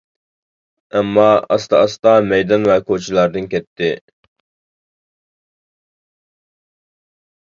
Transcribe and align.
ئامما 0.93 1.25
ئاستا-ئاستا 1.49 2.13
مەيدان 2.31 2.65
ۋە 2.69 2.77
كوچىلاردىن 2.87 3.49
كەتتى. 3.51 3.89